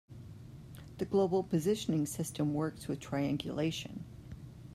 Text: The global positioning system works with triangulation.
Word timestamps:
The 0.97 1.05
global 1.05 1.43
positioning 1.43 2.07
system 2.07 2.55
works 2.55 2.87
with 2.87 2.99
triangulation. 2.99 4.03